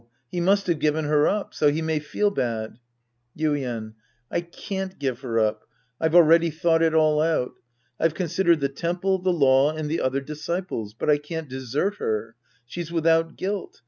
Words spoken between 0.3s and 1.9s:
He must have given her up. So he